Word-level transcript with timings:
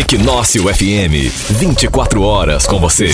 Equinócio 0.00 0.62
FM, 0.62 1.30
24 1.50 2.22
horas 2.22 2.66
com 2.66 2.80
você. 2.80 3.10